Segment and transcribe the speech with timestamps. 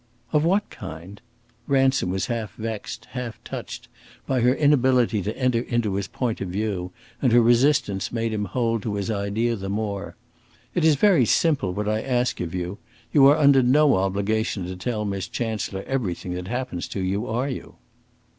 [0.33, 1.21] "Of what kind?"
[1.67, 3.87] Ransom was half vexed, half touched
[4.25, 8.45] by her inability to enter into his point of view, and her resistance made him
[8.45, 10.15] hold to his idea the more.
[10.73, 12.79] "It is very simple, what I ask of you.
[13.13, 17.47] You are under no obligation to tell Miss Chancellor everything that happens to you, are
[17.49, 17.75] you?"